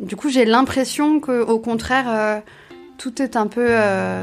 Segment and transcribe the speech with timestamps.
[0.00, 2.42] Du coup, j'ai l'impression que, au contraire,
[2.98, 3.68] tout est un peu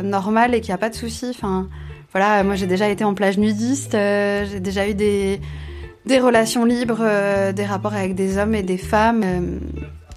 [0.03, 1.27] normal et qu'il n'y a pas de souci.
[1.29, 1.67] Enfin,
[2.11, 5.39] voilà, moi j'ai déjà été en plage nudiste, j'ai déjà eu des
[6.05, 7.05] des relations libres,
[7.51, 9.23] des rapports avec des hommes et des femmes.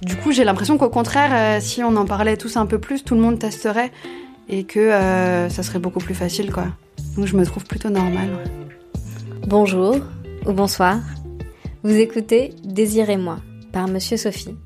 [0.02, 3.14] du coup, j'ai l'impression qu'au contraire, si on en parlait tous un peu plus, tout
[3.14, 3.90] le monde testerait
[4.48, 4.90] et que
[5.48, 6.66] ça serait beaucoup plus facile, quoi.
[7.16, 8.30] Donc je me trouve plutôt normale.
[9.46, 9.96] Bonjour
[10.46, 11.00] ou bonsoir.
[11.82, 13.38] Vous écoutez Désirez-moi
[13.72, 14.56] par Monsieur Sophie.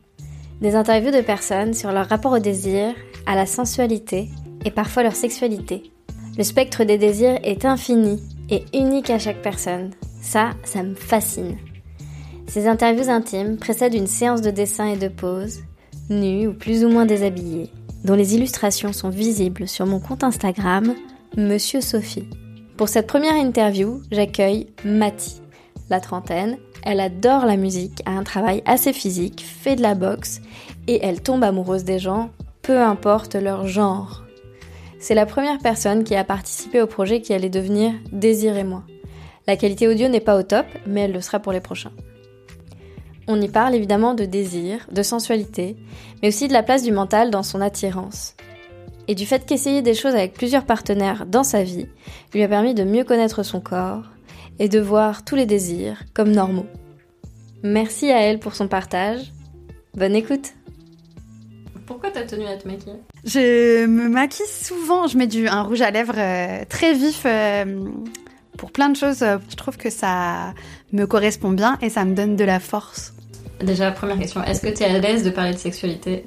[0.65, 2.95] Des interviews de personnes sur leur rapport au désir,
[3.27, 4.31] à la sensualité
[4.64, 5.93] et parfois leur sexualité.
[6.39, 9.91] Le spectre des désirs est infini et unique à chaque personne.
[10.22, 11.58] Ça, ça me fascine.
[12.46, 15.58] Ces interviews intimes précèdent une séance de dessin et de pose,
[16.08, 17.69] nue ou plus ou moins déshabillée,
[18.03, 20.94] dont les illustrations sont visibles sur mon compte Instagram,
[21.36, 22.31] Monsieur Sophie.
[22.79, 25.43] Pour cette première interview, j'accueille Mati.
[25.91, 30.40] La trentaine, elle adore la musique, a un travail assez physique, fait de la boxe
[30.86, 32.30] et elle tombe amoureuse des gens,
[32.62, 34.22] peu importe leur genre.
[35.00, 38.84] C'est la première personne qui a participé au projet qui allait devenir Désirez-moi.
[39.46, 41.92] La qualité audio n'est pas au top, mais elle le sera pour les prochains.
[43.26, 45.76] On y parle évidemment de désir, de sensualité,
[46.22, 48.36] mais aussi de la place du mental dans son attirance
[49.08, 51.86] et du fait qu'essayer des choses avec plusieurs partenaires dans sa vie
[52.32, 54.04] lui a permis de mieux connaître son corps
[54.58, 56.66] et de voir tous les désirs comme normaux.
[57.62, 59.33] Merci à elle pour son partage.
[59.94, 60.52] Bonne écoute.
[61.86, 62.97] Pourquoi t'as tenu à te maquiller?
[63.25, 65.06] Je me maquille souvent.
[65.06, 67.91] Je mets du, un rouge à lèvres euh, très vif euh,
[68.56, 69.20] pour plein de choses.
[69.20, 70.55] Je trouve que ça
[70.92, 73.12] me correspond bien et ça me donne de la force.
[73.60, 76.27] Déjà, première question, est-ce que tu es à l'aise de parler de sexualité?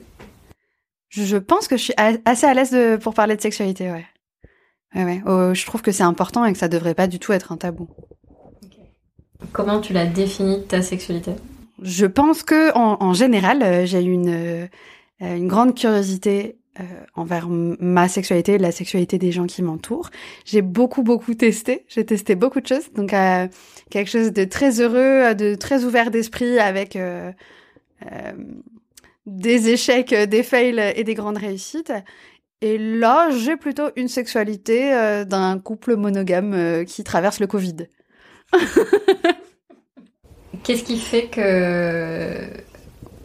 [1.10, 4.06] Je pense que je suis assez à l'aise pour parler de sexualité, ouais.
[4.96, 5.22] Ouais, ouais.
[5.26, 7.58] Oh, je trouve que c'est important et que ça devrait pas du tout être un
[7.58, 7.90] tabou.
[9.52, 11.32] Comment tu l'as définie ta sexualité?
[11.82, 14.68] Je pense que en, général, euh, j'ai une euh,
[15.22, 16.84] une grande curiosité euh,
[17.16, 20.10] envers ma sexualité et la sexualité des gens qui m'entourent.
[20.46, 23.12] J'ai beaucoup beaucoup testé, j'ai testé beaucoup de choses, donc
[23.90, 26.98] quelque chose de très heureux, de très ouvert d'esprit avec
[29.26, 31.94] des échecs, des fails et des grandes réussites.
[32.62, 34.92] Et là, j'ai plutôt une sexualité
[35.28, 37.88] d'un couple monogame qui traverse le Covid.
[40.64, 42.48] Qu'est-ce qui fait que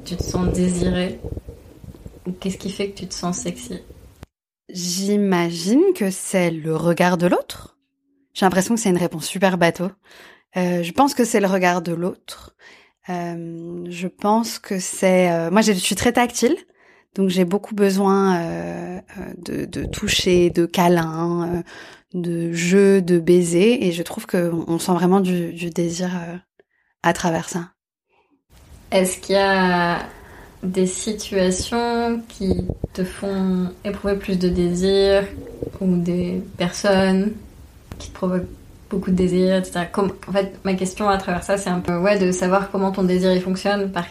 [0.04, 1.18] tu te sens désirée
[2.40, 3.80] qu'est-ce qui fait que tu te sens sexy?
[4.68, 7.76] J'imagine que c'est le regard de l'autre.
[8.34, 9.90] J'ai l'impression que c'est une réponse super bateau.
[10.54, 12.54] je pense que c'est le regard de l'autre.
[13.08, 15.30] Euh, je pense que c'est...
[15.30, 16.56] Euh, moi, je suis très tactile,
[17.14, 19.00] donc j'ai beaucoup besoin euh,
[19.38, 21.62] de, de, toucher, de câlins,
[22.14, 26.10] de jeux, de baisers, et je trouve qu'on on sent vraiment du, désir
[27.02, 27.70] à travers ça.
[28.90, 30.00] Est-ce qu'il y a
[30.62, 35.24] des situations qui te font éprouver plus de désir
[35.80, 37.32] ou des personnes
[37.98, 38.48] qui te provoquent
[38.90, 39.86] beaucoup de désirs, etc.
[39.96, 43.04] en fait, ma question à travers ça, c'est un peu ouais, de savoir comment ton
[43.04, 44.04] désir fonctionne, par,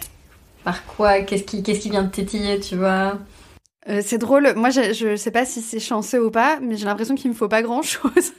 [0.64, 3.20] par quoi, qu'est-ce qui, vient de tétiller, tu vois?
[3.90, 6.86] Euh, c'est drôle, moi je, je sais pas si c'est chanceux ou pas, mais j'ai
[6.86, 8.34] l'impression qu'il me faut pas grand chose.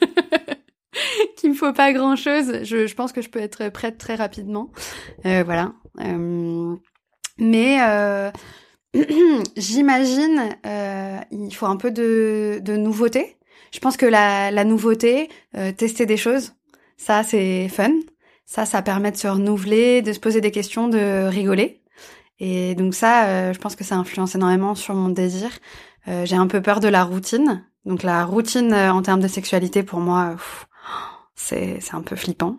[1.36, 2.62] qu'il me faut pas grand chose.
[2.62, 4.70] Je, pense que je peux être prête très rapidement.
[5.26, 5.72] Euh, voilà.
[6.00, 6.76] Euh,
[7.38, 7.78] mais
[9.56, 10.56] j'imagine
[11.32, 13.36] il faut un peu de, nouveauté.
[13.72, 15.28] Je pense que la, nouveauté,
[15.76, 16.52] tester des choses,
[16.96, 17.90] ça c'est fun.
[18.44, 21.81] Ça, ça permet de se renouveler, de se poser des questions, de rigoler.
[22.42, 25.50] Et donc ça, euh, je pense que ça influence énormément sur mon désir.
[26.08, 27.64] Euh, j'ai un peu peur de la routine.
[27.84, 30.36] Donc la routine en termes de sexualité, pour moi,
[31.34, 32.56] c'est un peu flippant.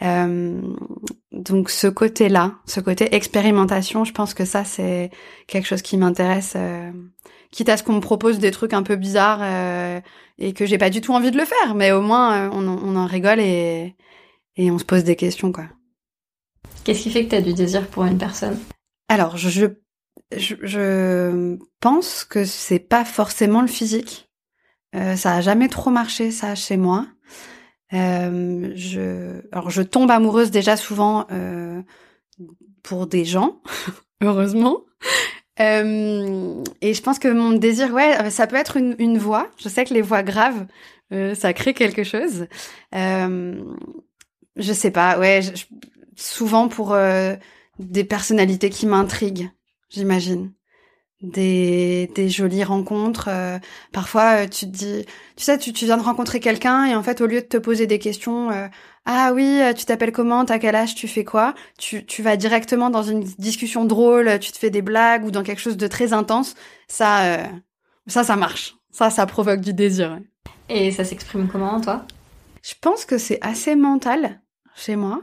[0.00, 5.10] donc ce côté-là, ce côté expérimentation, je pense que ça c'est
[5.46, 6.56] quelque chose qui m'intéresse
[7.54, 10.00] quitte à ce qu'on me propose des trucs un peu bizarres euh,
[10.38, 12.66] et que j'ai pas du tout envie de le faire, mais au moins euh, on,
[12.66, 13.94] on, en rigole et,
[14.56, 15.66] et on se pose des questions quoi.
[16.82, 18.58] Qu'est-ce qui fait que tu as du désir pour une personne?
[19.08, 19.48] Alors je,
[20.36, 24.30] je, je pense que c'est pas forcément le physique.
[24.94, 27.06] Euh, ça a jamais trop marché ça chez moi.
[27.92, 31.82] Euh, je, alors je tombe amoureuse déjà souvent euh,
[32.82, 33.60] pour des gens,
[34.22, 34.82] heureusement.
[35.60, 39.48] Euh, et je pense que mon désir, ouais, euh, ça peut être une, une voix.
[39.58, 40.66] Je sais que les voix graves,
[41.12, 42.46] euh, ça crée quelque chose.
[42.94, 43.62] Euh,
[44.56, 45.40] je sais pas, ouais,
[46.16, 47.34] souvent pour euh,
[47.78, 49.50] des personnalités qui m'intriguent,
[49.90, 50.52] j'imagine.
[51.20, 53.28] des, des jolies rencontres.
[53.28, 53.58] Euh,
[53.92, 55.04] parfois, tu te dis,
[55.36, 57.56] tu sais, tu, tu viens de rencontrer quelqu'un et en fait, au lieu de te
[57.56, 58.50] poser des questions,
[59.06, 62.90] ah oui, tu t'appelles comment, t'as quel âge, tu fais quoi, tu, tu vas directement
[62.90, 66.12] dans une discussion drôle, tu te fais des blagues ou dans quelque chose de très
[66.12, 66.54] intense.
[66.88, 67.38] Ça,
[68.06, 68.76] ça, ça marche.
[68.90, 70.20] Ça, ça provoque du désir.
[70.68, 72.06] Et ça s'exprime comment, toi?
[72.62, 74.40] Je pense que c'est assez mental
[74.74, 75.20] chez moi.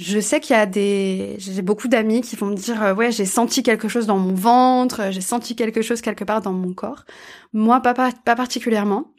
[0.00, 3.12] Je sais qu'il y a des, j'ai beaucoup d'amis qui vont me dire, euh, ouais,
[3.12, 6.72] j'ai senti quelque chose dans mon ventre, j'ai senti quelque chose quelque part dans mon
[6.72, 7.04] corps.
[7.52, 9.12] Moi, pas, pas, particulièrement.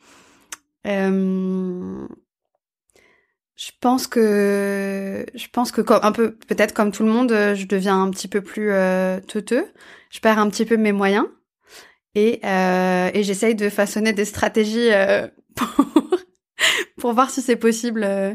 [0.88, 2.08] Euh,
[3.56, 7.66] je pense que, je pense que comme, un peu, peut-être comme tout le monde, je
[7.68, 9.68] deviens un petit peu plus euh, teuteux.
[10.10, 11.28] Je perds un petit peu mes moyens
[12.16, 15.86] et, euh, et j'essaye de façonner des stratégies euh, pour,
[16.98, 18.34] pour voir si c'est possible euh,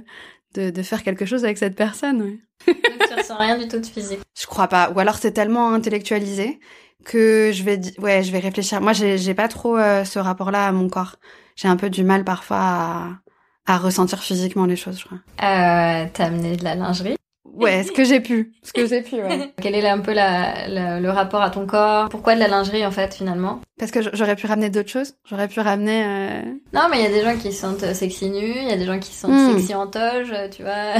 [0.56, 2.22] de, de, faire quelque chose avec cette personne.
[2.22, 2.38] Ouais.
[2.66, 4.20] tu ressens rien du tout de physique.
[4.38, 4.90] Je crois pas.
[4.90, 6.58] Ou alors c'est tellement intellectualisé
[7.04, 8.80] que je vais, ouais, je vais réfléchir.
[8.80, 11.16] Moi, j'ai, pas trop euh, ce rapport-là à mon corps.
[11.54, 13.08] J'ai un peu du mal parfois à,
[13.66, 15.18] à ressentir physiquement les choses, je crois.
[15.42, 17.16] Euh, T'as amené de la lingerie
[17.54, 18.52] Ouais, ce que j'ai pu.
[18.62, 19.52] Ce que j'ai pu, ouais.
[19.62, 22.08] Quel est un peu la, le rapport à ton corps?
[22.08, 23.60] Pourquoi de la lingerie, en fait, finalement?
[23.78, 25.14] Parce que j'aurais pu ramener d'autres choses.
[25.24, 26.04] J'aurais pu ramener...
[26.04, 26.42] Euh...
[26.72, 28.76] Non, mais il y a des gens qui sont euh, sexy nus, il y a
[28.76, 29.52] des gens qui sont hmm.
[29.52, 30.72] sexy en toge, tu vois.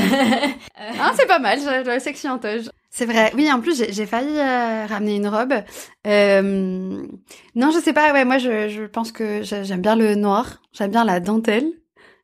[1.00, 2.70] ah, c'est pas mal, le sexy en toge.
[2.90, 3.30] C'est vrai.
[3.34, 5.52] Oui, en plus, j'ai failli euh, ramener une robe.
[6.06, 7.02] Euh...
[7.54, 8.12] Non, je sais pas.
[8.14, 10.62] Ouais, moi, je, je pense que j'aime bien le noir.
[10.72, 11.66] J'aime bien la dentelle.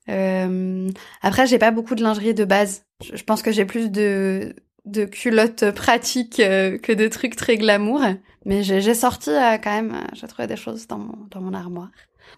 [0.08, 0.88] Euh,
[1.22, 2.84] après, j'ai pas beaucoup de lingerie de base.
[3.02, 4.54] Je, pense que j'ai plus de
[4.84, 8.02] de culottes pratiques euh, que de trucs très glamour.
[8.44, 11.54] Mais j'ai sorti euh, quand même, euh, j'ai trouvé des choses dans mon dans mon
[11.54, 11.90] armoire.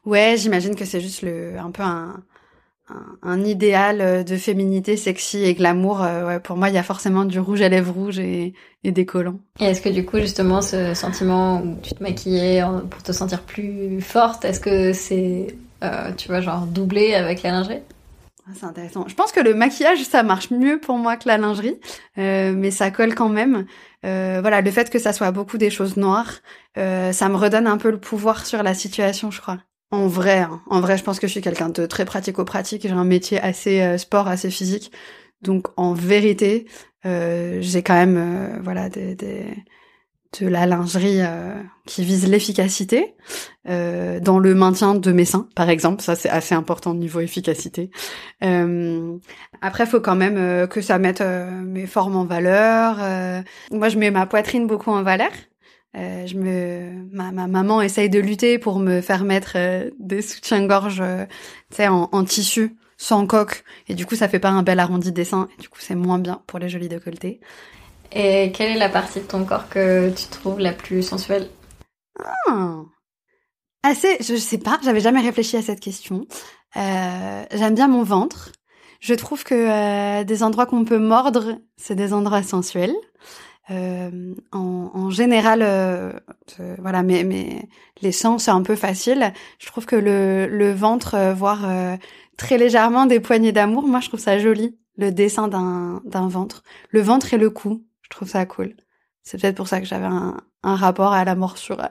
[0.05, 2.23] Ouais, j'imagine que c'est juste le un peu un,
[3.23, 6.01] un, idéal de féminité sexy et glamour.
[6.01, 8.53] ouais, pour moi, il y a forcément du rouge à lèvres rouge et,
[8.83, 9.39] et des collants.
[9.61, 13.43] Et est-ce que du coup, justement, ce sentiment où tu te maquillais pour te sentir
[13.43, 17.81] plus forte, est-ce que c'est euh, tu vois, genre doublé avec la lingerie.
[18.47, 19.07] Ah, c'est intéressant.
[19.09, 21.81] Je pense que le maquillage, ça marche mieux pour moi que la lingerie,
[22.19, 23.67] euh, mais ça colle quand même.
[24.05, 26.33] Euh, voilà, le fait que ça soit beaucoup des choses noires,
[26.77, 29.59] ça me redonne un peu le pouvoir sur la situation, je crois.
[29.91, 30.61] En vrai, hein.
[30.69, 32.83] en vrai, je pense que je suis quelqu'un de très pratico-pratique.
[32.83, 34.93] J'ai un métier assez sport, assez physique.
[35.41, 36.67] Donc, en vérité,
[37.05, 39.47] j'ai quand même, voilà, des, des
[40.41, 41.55] de la lingerie euh,
[41.87, 43.15] qui vise l'efficacité
[43.69, 46.03] euh, dans le maintien de mes seins, par exemple.
[46.03, 47.91] Ça, c'est assez important au niveau efficacité.
[48.43, 49.17] Euh,
[49.61, 52.97] après, faut quand même euh, que ça mette mes formes en valeur.
[53.71, 55.31] moi, je mets ma poitrine beaucoup en valeur.
[55.95, 59.57] ma, ma, maman essaye de lutter pour me faire mettre
[59.99, 61.03] des soutiens-gorge,
[61.71, 65.11] tu sais, en, tissu sans coque et du coup ça fait pas un bel arrondi
[65.11, 67.41] des seins et du coup c'est moins bien pour les jolis décolletés.
[68.15, 71.49] Et quelle est la partie de ton corps que tu trouves la plus sensuelle?
[72.47, 72.83] Ah.
[73.83, 76.27] Assez, je sais pas, j'avais jamais réfléchi à cette question.
[76.77, 78.53] Euh, J'aime bien mon ventre.
[79.01, 82.95] Je trouve que euh, des endroits qu'on peut mordre, c'est des endroits sensuels.
[83.71, 85.61] Euh, en, général,
[86.79, 87.69] voilà, mais,
[88.01, 89.33] les sens c'est un peu facile.
[89.59, 91.67] Je trouve que le, le ventre, voire
[92.39, 96.63] très légèrement des poignées d'amour, moi je trouve ça joli, le dessin d'un ventre.
[96.91, 98.75] Le ventre et le cou, je trouve ça cool.
[99.23, 101.89] C'est peut-être pour ça que j'avais un, un, rapport à la morsure.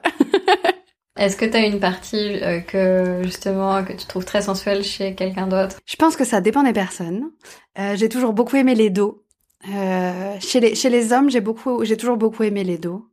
[1.16, 5.14] Est-ce que tu as une partie euh, que justement que tu trouves très sensuelle chez
[5.14, 5.76] quelqu'un d'autre?
[5.84, 7.30] Je pense que ça dépend des personnes.
[7.78, 9.24] Euh, j'ai toujours beaucoup aimé les dos.
[9.72, 13.08] Euh, chez les chez les hommes, j'ai beaucoup j'ai toujours beaucoup aimé les dos.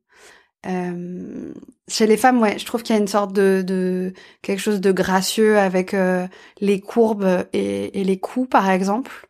[0.67, 1.53] Euh,
[1.87, 4.79] chez les femmes, ouais, je trouve qu'il y a une sorte de, de quelque chose
[4.79, 6.27] de gracieux avec euh,
[6.59, 9.27] les courbes et, et, les coups, par exemple.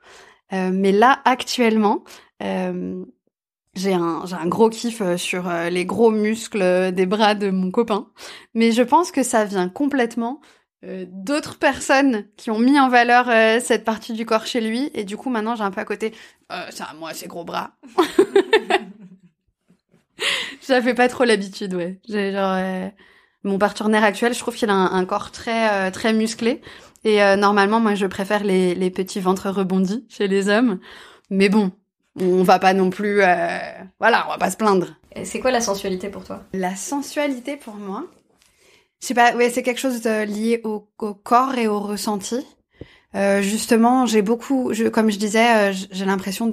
[0.53, 2.03] Euh, mais là, actuellement,
[3.75, 7.71] j'ai un, un gros kiff euh, sur euh, les gros muscles des bras de mon
[7.71, 8.07] copain.
[8.53, 10.41] Mais je pense que ça vient complètement
[10.83, 13.27] euh, d'autres personnes qui ont mis en valeur
[13.61, 14.91] cette partie du corps chez lui.
[14.93, 16.13] Et du coup, maintenant, j'ai un peu à côté,
[16.51, 17.71] euh, ça, moi, ces gros bras.
[20.67, 21.99] J'avais pas trop l'habitude, ouais.
[22.07, 22.57] J'ai genre,
[23.43, 26.61] mon partenaire actuel, je trouve qu'il a un, corps très, très musclé.
[27.03, 30.79] Et normalement, moi, je préfère les petits ventres rebondis chez les hommes.
[31.31, 31.71] Mais bon,
[32.19, 33.59] on va pas non plus, euh,
[33.99, 34.95] voilà, on va pas se plaindre.
[35.23, 36.43] C'est quoi la sensualité pour toi?
[36.53, 38.05] La sensualité pour moi,
[39.01, 40.87] je sais pas, ouais, c'est quelque chose de lié au,
[41.23, 42.45] corps et au ressenti.
[43.15, 46.49] Euh, justement, j'ai beaucoup, je, comme je disais, euh, j'ai l'impression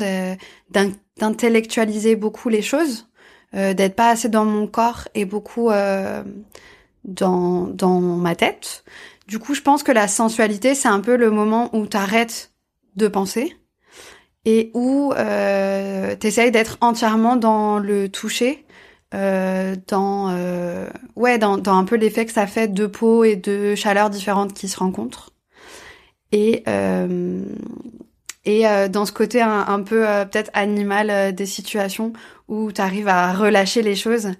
[0.70, 3.06] d'intellectualiser beaucoup les choses,
[3.54, 6.24] euh, d'être pas assez dans mon corps et beaucoup euh,
[7.04, 8.82] dans dans ma tête.
[9.28, 12.52] Du coup, je pense que la sensualité, c'est un peu le moment où t'arrêtes
[12.96, 13.57] de penser
[14.45, 18.64] et où euh, t'essayes d'être entièrement dans le toucher,
[19.14, 23.37] euh, dans euh, ouais dans, dans un peu l'effet que ça fait de peau et
[23.37, 25.33] de chaleur différentes qui se rencontrent.
[26.33, 27.42] Et euh,
[28.45, 32.12] et dans ce côté un, un peu peut-être animal des situations
[32.49, 34.30] où tu arrives à relâcher les choses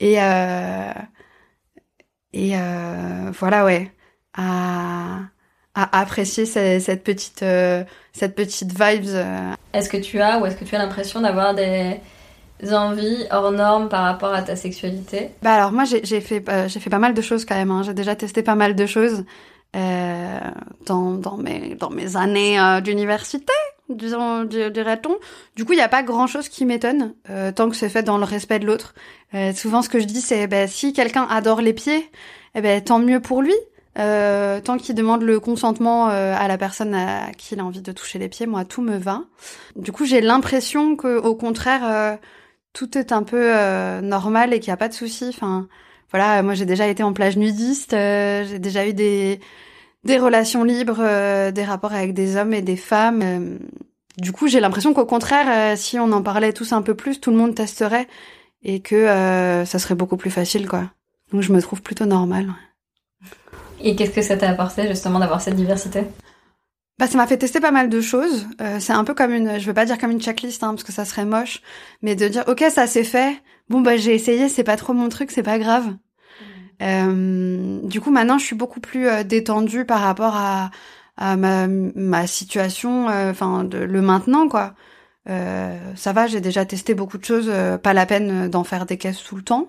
[0.00, 0.14] et
[2.32, 2.54] et
[3.32, 3.92] voilà ouais
[4.34, 5.20] à
[5.82, 7.44] à apprécier cette, cette petite
[8.12, 9.24] cette petite vibes.
[9.72, 12.00] Est-ce que tu as ou est-ce que tu as l'impression d'avoir des
[12.72, 15.30] envies hors normes par rapport à ta sexualité?
[15.42, 17.70] Bah alors moi j'ai fait euh, j'ai fait pas mal de choses quand même.
[17.70, 17.82] Hein.
[17.82, 19.24] J'ai déjà testé pas mal de choses
[19.76, 20.38] euh,
[20.86, 23.52] dans dans mes dans mes années euh, d'université,
[23.88, 25.16] disons dirait-on.
[25.56, 28.02] Du coup il y a pas grand chose qui m'étonne euh, tant que c'est fait
[28.02, 28.94] dans le respect de l'autre.
[29.34, 32.10] Euh, souvent ce que je dis c'est bah, si quelqu'un adore les pieds,
[32.54, 33.54] eh ben tant mieux pour lui.
[33.98, 37.82] Euh, tant qu'il demande le consentement euh, à la personne à qui il a envie
[37.82, 39.24] de toucher les pieds, moi tout me va.
[39.76, 42.16] Du coup, j'ai l'impression que, au contraire, euh,
[42.72, 45.26] tout est un peu euh, normal et qu'il n'y a pas de souci.
[45.28, 45.68] Enfin,
[46.10, 49.40] voilà, moi j'ai déjà été en plage nudiste, euh, j'ai déjà eu des
[50.04, 53.58] des relations libres, euh, des rapports avec des hommes et des femmes.
[54.18, 57.30] du coup, j'ai l'impression qu'au contraire, si on en parlait tous un peu plus, tout
[57.30, 58.08] le monde testerait
[58.62, 59.06] et que
[59.66, 60.90] ça serait beaucoup plus facile, quoi.
[61.32, 62.54] Donc je me trouve plutôt normale.
[63.82, 66.04] Et qu'est-ce que ça t'a apporté justement d'avoir cette diversité?
[66.98, 68.46] Bah, ça m'a fait tester pas mal de choses.
[68.60, 70.84] Euh, c'est un peu comme une, je veux pas dire comme une checklist, hein, parce
[70.84, 71.62] que ça serait moche,
[72.02, 73.40] mais de dire, ok, ça s'est fait.
[73.70, 75.86] Bon, bah, j'ai essayé, c'est pas trop mon truc, c'est pas grave.
[75.86, 75.96] Mmh.
[76.82, 80.70] Euh, du coup, maintenant, je suis beaucoup plus euh, détendue par rapport à,
[81.16, 84.74] à ma, ma situation, euh, enfin, le maintenant, quoi.
[85.28, 87.50] Euh, ça va, j'ai déjà testé beaucoup de choses,
[87.82, 89.68] pas la peine d'en faire des caisses tout le temps.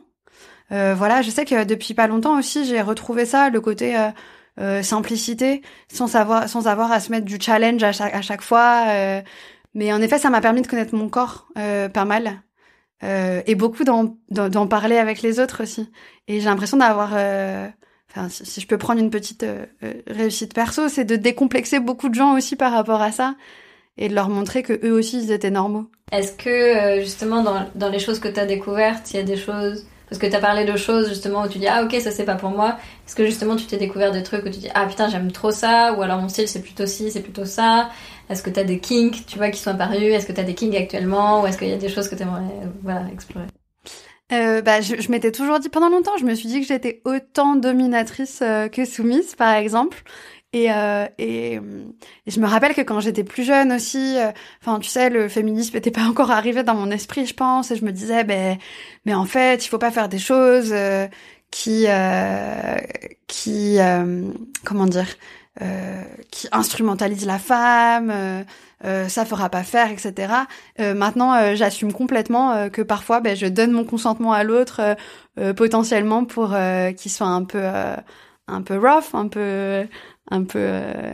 [0.72, 3.96] Voilà, je sais que depuis pas longtemps aussi, j'ai retrouvé ça, le côté
[4.60, 5.62] euh, simplicité,
[5.92, 8.84] sans savoir, sans avoir à se mettre du challenge à chaque, à chaque fois.
[8.90, 9.22] Euh,
[9.74, 12.42] mais en effet, ça m'a permis de connaître mon corps euh, pas mal
[13.48, 15.90] et beaucoup d'en parler avec les autres aussi.
[16.28, 17.14] Et j'ai l'impression d'avoir
[18.14, 19.44] Enfin, si, si, je peux prendre une petite
[20.06, 23.36] réussite perso, c'est de décomplexer beaucoup de gens aussi par rapport à ça
[23.98, 25.88] et de leur montrer que eux aussi ils étaient normaux.
[26.12, 29.38] Est-ce que justement dans, dans les choses que tu as découvertes, il y a des
[29.38, 32.12] choses parce que tu as parlé de choses justement où tu dis ah ok ça
[32.12, 32.76] c'est pas pour moi.
[33.08, 35.52] Est-ce que justement tu t'es découvert des trucs où tu dis ah putain j'aime trop
[35.52, 37.90] ça ou alors mon style c'est plutôt ci, c'est plutôt ça.
[38.30, 40.14] Est-ce que tu as des kinks, tu vois, qui sont apparus?
[40.14, 41.42] Est-ce que tu as des kinks actuellement?
[41.42, 42.42] Ou est-ce qu'il y a des choses que tu aimerais
[42.84, 43.48] voilà, explorer?
[44.34, 47.02] Euh, bah, je, je m'étais toujours dit pendant longtemps, je me suis dit que j'étais
[47.06, 50.04] autant dominatrice euh, que soumise, par exemple.
[50.54, 51.60] Et, euh, et,
[52.28, 54.32] je me rappelle que quand j'étais plus jeune aussi, euh,
[54.62, 57.78] enfin tu sais, le féminisme n'était pas encore arrivé dans mon esprit, je pense, et
[57.78, 58.58] je me disais, ben,
[59.06, 61.08] mais en fait, il faut pas faire des choses euh,
[61.52, 62.78] qui, euh,
[63.28, 63.78] qui,
[64.66, 65.08] comment dire,
[66.32, 68.46] qui instrumentalisent la femme.
[68.84, 70.34] ça fera pas faire, etc.
[70.80, 74.96] maintenant, j'assume complètement que parfois, ben, je donne mon consentement à l'autre
[75.56, 76.56] potentiellement pour
[76.98, 77.64] qu'il soit un peu,
[78.48, 79.86] un peu rough, un peu
[80.30, 81.14] un peu, euh,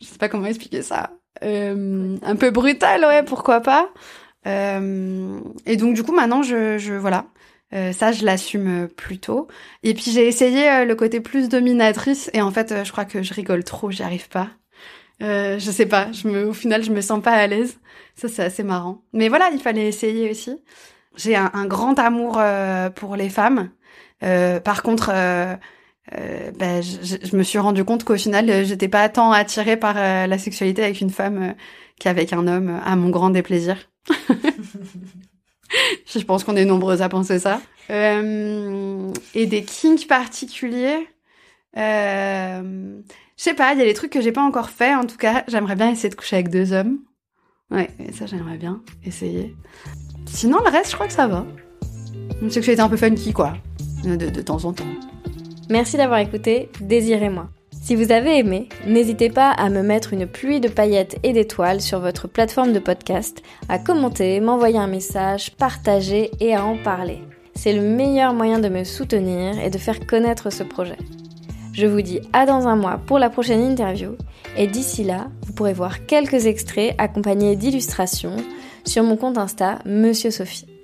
[0.00, 1.10] je sais pas comment expliquer ça,
[1.42, 3.90] euh, un peu brutal, ouais, pourquoi pas.
[4.46, 7.26] Euh, et donc du coup maintenant je, je voilà,
[7.74, 9.48] euh, ça je l'assume plutôt.
[9.82, 13.34] Et puis j'ai essayé le côté plus dominatrice et en fait je crois que je
[13.34, 14.50] rigole trop, j'y arrive pas.
[15.20, 17.78] je sais pas, je me, au final je me sens pas à l'aise.
[18.14, 19.02] Ça c'est assez marrant.
[19.12, 20.56] Mais voilà, il fallait essayer aussi.
[21.16, 22.40] J'ai un grand amour
[22.94, 23.70] pour les femmes.
[24.20, 25.10] par contre
[26.14, 29.76] euh, bah, je, je, me suis rendu compte qu'au final, euh, j'étais pas tant attirée
[29.76, 31.52] par euh, la sexualité avec une femme euh,
[31.98, 33.76] qu'avec un homme, à mon grand déplaisir.
[36.06, 37.60] je pense qu'on est nombreuses à penser ça.
[37.88, 41.08] et des kinks particuliers,
[41.74, 43.02] je
[43.36, 44.94] sais pas, il y a des trucs que j'ai pas encore fait.
[44.94, 46.98] En tout cas, j'aimerais bien essayer de coucher avec deux hommes.
[47.72, 49.56] Ouais, ça j'aimerais bien essayer.
[50.26, 51.44] Sinon, le reste, je crois que ça va.
[52.40, 53.54] Une sexualité un peu funky, quoi,
[54.04, 54.84] de, de temps en temps.
[55.68, 57.48] Merci d'avoir écouté Désirez-moi.
[57.72, 61.80] Si vous avez aimé, n'hésitez pas à me mettre une pluie de paillettes et d'étoiles
[61.80, 67.20] sur votre plateforme de podcast, à commenter, m'envoyer un message, partager et à en parler.
[67.54, 70.98] C'est le meilleur moyen de me soutenir et de faire connaître ce projet.
[71.72, 74.16] Je vous dis à dans un mois pour la prochaine interview
[74.56, 78.36] et d'ici là, vous pourrez voir quelques extraits accompagnés d'illustrations
[78.84, 80.75] sur mon compte Insta Monsieur Sophie.